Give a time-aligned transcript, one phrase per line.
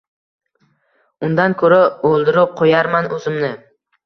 [1.27, 1.77] Undan ko‘ra
[2.11, 3.53] o‘ldirib qo‘yarman o‘zimni